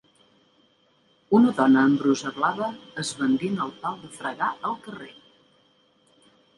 Una 1.39 1.51
dona 1.59 1.83
amb 1.89 2.01
brusa 2.05 2.33
blava 2.39 2.71
esbandint 3.05 3.63
el 3.69 3.77
pal 3.87 4.03
de 4.09 4.13
fregar 4.19 4.53
al 4.59 4.79
carrer. 4.89 5.15